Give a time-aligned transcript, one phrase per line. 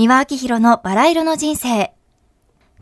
[0.00, 1.92] 三輪明宏のバラ色の人生。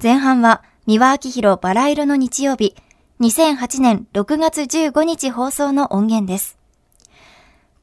[0.00, 2.76] 前半は三輪明宏バラ色の日曜日、
[3.18, 6.56] 2008年6月15日放送の音源です。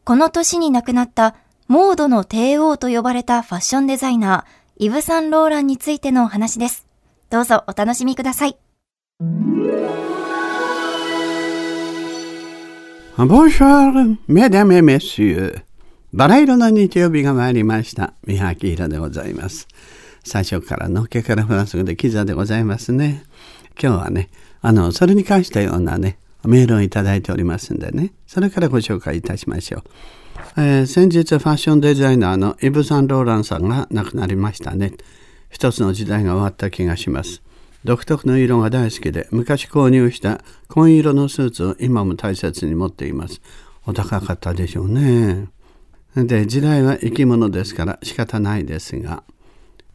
[0.06, 1.36] この年に亡くなった
[1.68, 6.88] モードの帝王と呼ばれたファッションデザイナー、イヴ・サンローランについてのお話です。
[7.30, 8.58] どうぞお楽しみください。
[13.18, 15.75] Bonjour, mesdames et messieurs.
[16.16, 18.14] バラ色の日曜日が参りました。
[18.26, 19.68] 三原明宏でございます。
[20.24, 23.26] 最初からのっけからフランス語でキザでございますね。
[23.78, 24.30] 今日はね、
[24.62, 29.84] あの、それに関したようなね、メールをいただいておりますんでね、それからご紹介いたしましょう。
[30.56, 34.94] えー、先日ファッションデザイナーのイブ・サンローランさんが亡くなりましたね。
[35.50, 37.42] 一つの時代が終わった気がします。
[37.84, 43.42] 独特の色が大好きで昔購入した紺色のスーツを今も大切に持っています
[43.86, 45.50] お高かったでしょうね
[46.16, 49.24] で時代は生き物ですから仕方ないですが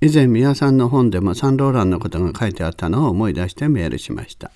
[0.02, 4.50] 以前宮さんの本でもサンローランのことが書いてあったのを思い出してメールしました、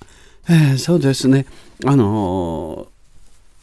[0.48, 1.46] えー、そうですね
[1.86, 2.88] あの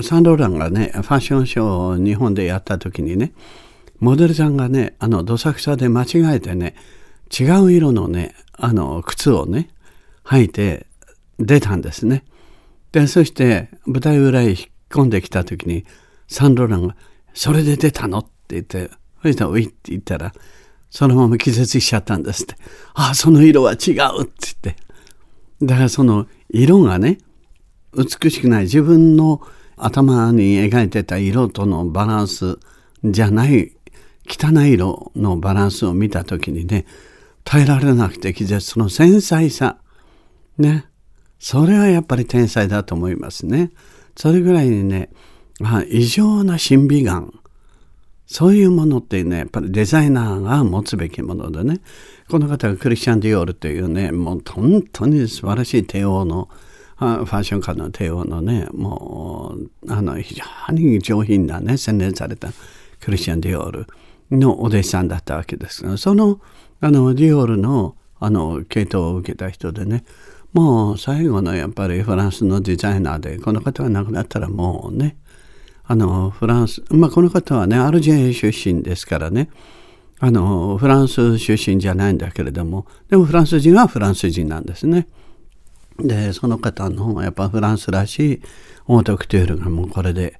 [0.02, 3.34] サンローランがねファッションショーを日本でやった時にね
[4.00, 6.76] モデルさんがねあのどさくさで間違えてね
[7.38, 9.70] 違う色のねあの靴をね
[10.24, 10.88] 履いて
[11.40, 12.24] 出たんですね。
[12.92, 14.58] でそして舞台裏へ引っ
[14.90, 15.86] 込んできた時に
[16.28, 16.96] サンローランが
[17.34, 20.34] 「それで出たの?」って言ってそしたら「ウィ」って言ったら
[20.90, 22.56] そのまま気絶しちゃったんですって。
[22.94, 24.26] ああその色は違うって言っ
[24.76, 24.76] て。
[25.62, 27.20] だからその色がね
[27.96, 29.42] 美しくない自分の
[29.78, 32.60] 頭に描いてた色とのバランス
[33.04, 33.72] じゃない
[34.28, 36.86] 汚い色のバランスを見た時にね
[37.44, 39.78] 耐えられなくて気絶その繊細さ
[40.58, 40.86] ね
[41.40, 43.72] それはやっぱり天才だと思いますね
[44.16, 45.10] それぐらいにね、
[45.64, 47.34] あ、異常な審美眼。
[48.26, 51.82] そういうものってねやっぱりデザイナーが持つべきものでね。
[52.32, 56.48] この方がクリスチャン・ディオールというねもう本当に素晴らしい帝王の
[56.96, 62.48] ファッション界の帝王のねもうあの非常に上品なね洗練された
[63.02, 63.88] クリスチャン・ディオール
[64.32, 66.40] のお弟子さんだったわけですがその
[66.80, 70.06] あのディオールのあの系統を受けた人でね
[70.54, 75.18] もう最後のやっぱりフランスのデザイナーでこの方が亡くなったらもうね
[75.92, 79.50] あのフランスまあこの方はねアルジェリア出身ですからね。
[80.20, 82.86] あのフランス出身じゃないんだけれども。
[83.10, 85.10] でもフランス人はフランス人なんですね。
[86.00, 88.42] でその方のやっぱフランスらしい
[88.88, 90.40] オートクチュールがもうこれで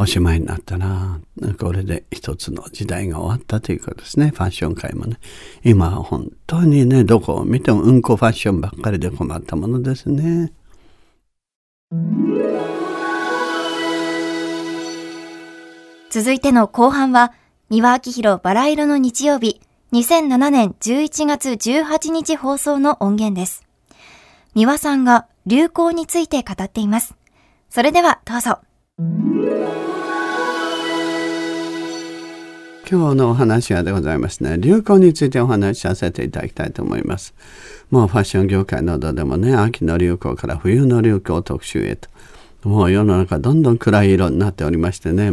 [0.00, 1.20] おしまいになったな。
[1.60, 4.32] これで一つの時代が終わったということですね。
[4.34, 5.20] ファッション界もね。
[5.62, 10.52] 今本当にねどこを見てもうんこファッションばっかりで困ったものですね。
[16.10, 17.34] 続いての後半は
[17.68, 19.60] 美輪明宏バラ色の日曜日
[19.92, 23.66] 2007年11月18日放送の音源です。
[24.54, 27.14] 三輪さんが流行について語っています。
[27.68, 28.58] それではどうぞ。
[32.90, 34.56] 今日のお話はでございますね。
[34.58, 37.34] 流行についてお話しさせていただきたいと思います。
[37.90, 42.08] もうファッション業界などでもね秋の流行から冬の流行特集へと
[42.64, 45.32] もう世の中どんどん暗い色になっておりましてね。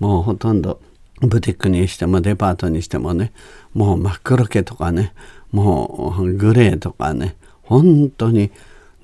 [0.00, 0.80] もうほとんど
[1.20, 3.32] ブティックにしてもデパートにしてもね
[3.74, 5.12] もう真っ黒系とかね
[5.52, 8.50] もうグレーとかね本当に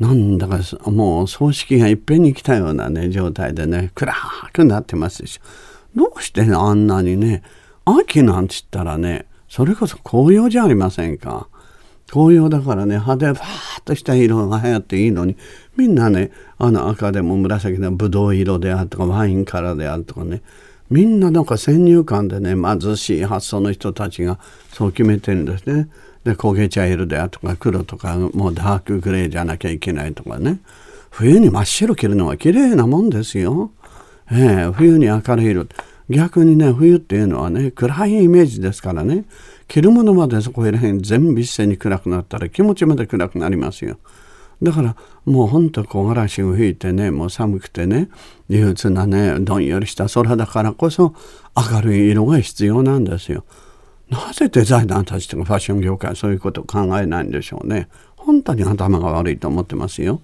[0.00, 0.58] なんだか
[0.90, 4.14] もう葬式がいっぺんに来たようなね状態でね暗
[4.52, 5.40] くなってますでしょ。
[5.94, 7.42] どうしてあんなにね
[7.84, 11.48] 秋なんつったらねそれこそ紅葉じゃありませんか。
[12.08, 15.36] 紅葉だからね派手ファーッとした色が流行っていいのに
[15.76, 20.42] みんなねあの赤でも紫でもブドウ色であるとかワインカラーであるとかね
[20.91, 24.38] みんななんか先入観でね貧しい発想の人たちが
[24.72, 25.88] そう決めてるんですね。
[26.24, 30.58] で焦げ茶色であとか黒とかもうダークグレーじゃなきゃいけないとかね
[31.10, 33.70] 冬に真っ白着るのは綺麗なもんですよ。
[34.30, 35.66] ええ、冬に明るい色
[36.10, 39.24] 逆にね冬っていうのはね暗いイメージですからね
[39.68, 43.98] 着るものまでそこら辺全部一斉に暗くなったら気持ちまで暗くなりますよ。
[44.62, 48.08] だからもうほんと木枯らしを吹いてねもう寒くてね
[48.48, 51.14] 憂鬱なねどんよりした空だからこそ
[51.72, 53.44] 明るい色が必要なんですよ。
[54.08, 57.88] なぜデザイナーたちとかファッション業界はそういうことを考えないんでしょうね。
[58.16, 60.20] 本当に頭が悪いと思ってますよ。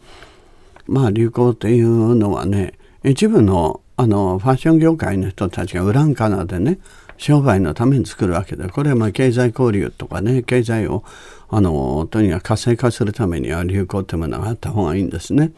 [0.87, 2.75] まあ流行っていうのはね
[3.05, 6.79] 一部のあのファッション業界の人たちが裏側でね
[7.17, 11.05] 商売のために作るわけでこれはまあ経済交流とかね経済を
[11.49, 15.53] あのとにかく活性化するためには流行ってものがあった方がいいんですね。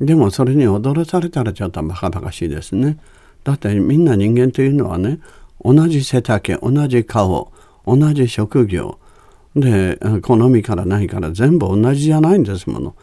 [0.00, 2.98] でもそれに踊らされたらちょっとバカバカしいですね。
[3.42, 5.20] だってみんな人間というのはね
[5.64, 7.52] 同じ背丈同じ顔
[7.86, 8.98] 同じ職業
[9.56, 12.94] で好みから何から全部同じじゃないんですもの。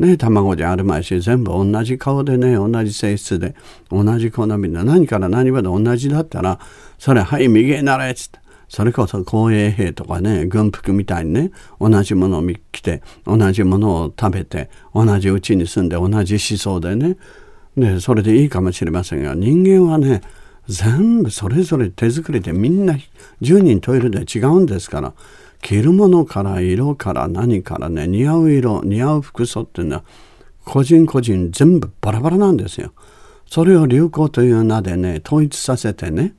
[0.00, 3.54] ね、卵じゃあるまいし全部同じ顔でね同じ性質で
[3.90, 6.58] 同じ好みで何から何まで同じだったら
[6.98, 12.42] それはい右へなれっつってそれこそ公衛兵とかね軍服みたいにね同じものを
[12.72, 17.18] 着て同じものを食べて同じ家に住んで同じ思想でね
[17.76, 20.22] でそれでいいかもしれませんが人間はね
[20.66, 22.96] 全部それぞれ手作りでみんな
[23.42, 25.12] 10人トイレで違うんですから
[25.60, 30.04] 着るものから色から何からね似合う色似合う服装っていうのは
[30.64, 32.92] 個人個人全部バラバラなんですよ。
[33.46, 36.34] それを流行という名でね統一させてね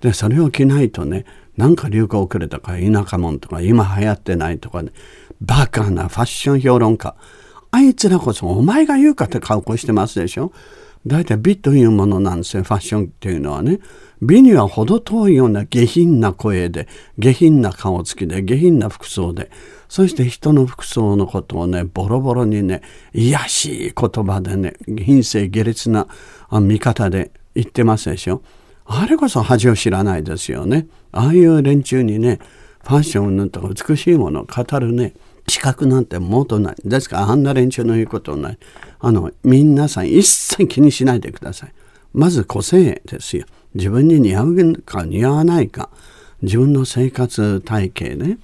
[0.00, 1.24] でそれを着ないとね
[1.56, 4.92] なんか流行遅れとか田舎者とか今流行ってないとかね
[5.40, 7.16] バカなファッション評論家
[7.72, 10.52] あいつらこそお前が言うかって格好してますでしょ
[11.06, 13.80] 大体美というものなんですよファッションっていうのはね。
[14.20, 16.86] 美には程遠いような下品な声で
[17.18, 19.50] 下品な顔つきで下品な服装で
[19.88, 22.82] そして人の服装のことをねボロボロにね
[23.12, 26.06] 癒しい言葉でね品性下劣な
[26.52, 28.42] 見方で言ってますでしょ。
[28.84, 30.86] あれこそ恥を知らないですよね。
[31.10, 32.38] ああいう連中にね
[32.84, 35.14] ファッションのとか美しいものを語るね
[35.48, 36.76] 資格なんてもとない。
[36.84, 38.58] ですからあんな連中の言うことない。
[39.00, 41.72] あの皆さん一切気にしないでください。
[42.12, 43.46] まず個性ですよ。
[43.74, 45.90] 自分に似合うか似合わないか。
[46.42, 48.38] 自分の生活体系ね。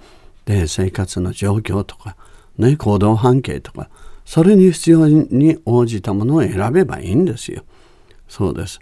[0.46, 2.16] で生活の状況とか、
[2.56, 3.90] ね、行動半径とか
[4.24, 7.64] それに必要に応じたものを選べばいいんですよ。
[8.28, 8.80] そうです。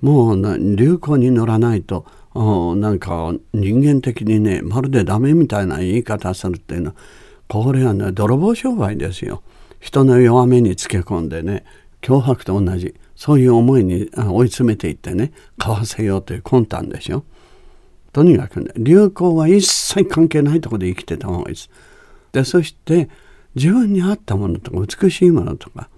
[0.00, 6.94] もう流行に乗らないとなんか人間的にねまるでダメみたいな言い方するっていうのは
[7.50, 9.42] これはね泥棒商売ですよ。
[9.80, 11.64] 人の弱めにつけ込んでね
[12.00, 17.24] 脅迫と同じそういう思いに追い詰めていってね買わせようという魂胆でしょ
[18.12, 21.70] とにかくね流行は一切関係ないとこで生きてた方がいいです。
[22.32, 23.08] でそして
[23.56, 25.88] 自分に合ったものとか美しいものとか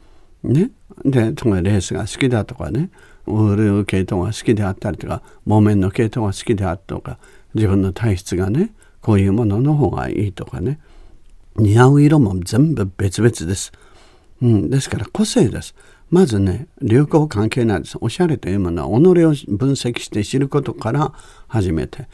[0.42, 0.70] ね。
[1.04, 2.88] でとかレースが好きだとかね
[3.26, 7.18] ウール系統が好きであったりとか木綿の系統が好きであったとか
[7.52, 8.72] 自分の体質がね
[9.02, 10.80] こういうものの方がいいとかね。
[11.56, 13.72] 似合う色も全部別々です、
[14.40, 15.74] うん、ですから個性です。
[16.10, 17.96] まずね流行関係ないです。
[18.00, 21.12] おしゃれというものは己を分析して知ることから
[21.48, 22.06] 始めて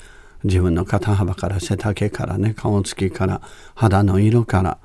[0.44, 3.42] 自分の肩幅から背丈からね顔つきから
[3.74, 4.78] 肌の色から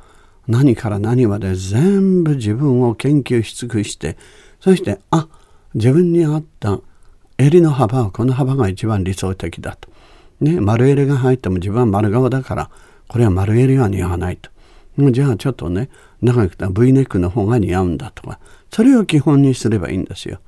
[0.47, 4.17] 何から何まで全部自分を研究し尽くして
[4.59, 5.27] そしてあ
[5.75, 6.79] 自分に合った
[7.37, 9.89] 襟の幅はこの幅が一番理想的だと。
[10.41, 12.69] ね、丸襟が入っても自分は丸顔だから
[13.13, 14.49] これは丸襟は似合わないと。
[14.97, 15.91] じゃあちょっとね
[16.23, 18.39] 長くた V ネックの方が似合うんだとか
[18.71, 20.39] それを基本にすればいいんですよ。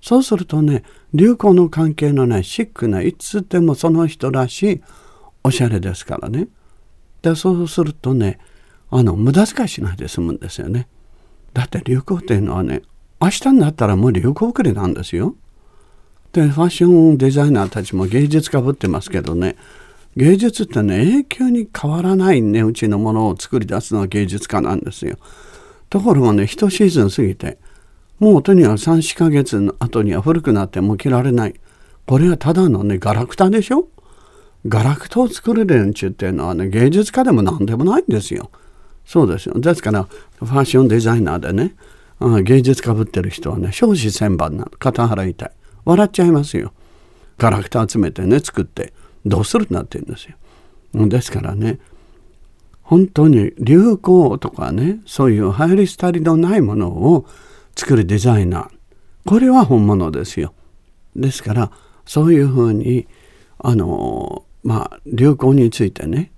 [0.00, 4.82] そうするとね流行の関係のないシックないつでもその人らしい
[5.42, 6.48] おしゃれですからね。
[7.20, 8.38] でそうするとね
[8.88, 10.88] あの無駄遣いしないで済むんですよね。
[11.52, 12.80] だって流行っていうのはね
[13.20, 15.36] 明日になったらもう流行遅れなんですよ。
[16.32, 19.56] でファッションデザイナーたちも芸術家ぶってますけどね
[20.16, 25.16] 芸術ってね永久に変わらない値打ちのものを作り出すのは芸術家なんですよ。
[25.90, 27.58] ところがね一シーズン過ぎて
[28.18, 31.54] もうとにかく34ヶ月の後には古くなってもう着られない。
[32.06, 33.88] これはただのね、ガラクタでしょ？
[34.66, 38.50] ガラクタを作る連中っていうのはね、芸術家でも何でもないんですよ。
[39.04, 39.58] そうですよ。
[39.58, 41.74] ですから、ファッションデザイナーでね、
[42.42, 45.50] 芸術家ぶってる人はね、少子千万な肩払いたい。
[45.84, 46.72] 笑っちゃいますよ。
[47.38, 48.92] ガラクタ集めてね、作って、
[49.24, 51.08] どうするなって言うんですよ。
[51.08, 51.78] ですからね、
[52.82, 57.26] 本当に流行とかね、そういう流行り廃りのないものを
[57.76, 58.74] 作るデザイナー
[59.24, 60.52] これは本物ですよ。
[61.16, 61.70] ですから
[62.04, 63.06] そういうふうに
[63.58, 66.32] あのまあ流行についてね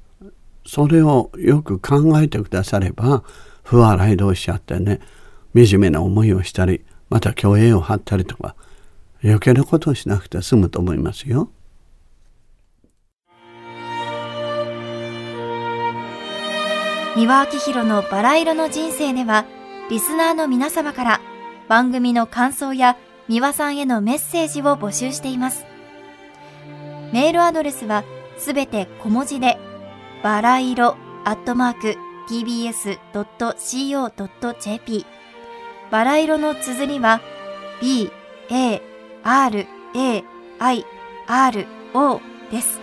[0.64, 3.24] それをよく考えてくだされば
[3.64, 5.00] 不笑い同士あってね
[5.54, 8.54] 惨めな思いをしたりまた虚栄を張ったりとか
[9.24, 11.50] 余計なことをしなくて済むと思いますよ。
[17.16, 19.46] 三輪明宏のバラ色の人生では
[19.88, 21.22] リスナーの皆様から
[21.66, 25.64] 番組の感想や三輪さんへのメッセージを募集しています。
[27.14, 28.04] メールアドレスは
[28.36, 29.56] すべて小文字で、
[30.22, 31.96] バラ色アットマーク
[32.28, 33.06] tbs.co.jp
[35.90, 37.22] バラ色の綴りは
[37.80, 38.10] b,
[38.50, 38.82] a,
[39.22, 40.22] r, a,
[40.58, 40.84] i,
[41.26, 42.20] r, o
[42.50, 42.78] です。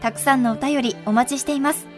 [0.00, 1.97] たくさんのお便りお待ちしています。